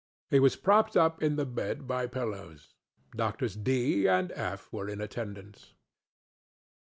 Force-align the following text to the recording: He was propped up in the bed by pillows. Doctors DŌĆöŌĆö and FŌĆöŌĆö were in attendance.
He 0.31 0.39
was 0.39 0.55
propped 0.55 0.97
up 0.97 1.21
in 1.21 1.35
the 1.35 1.45
bed 1.45 1.85
by 1.87 2.07
pillows. 2.07 2.73
Doctors 3.15 3.55
DŌĆöŌĆö 3.55 4.07
and 4.09 4.29
FŌĆöŌĆö 4.31 4.71
were 4.71 4.89
in 4.89 4.99
attendance. 4.99 5.73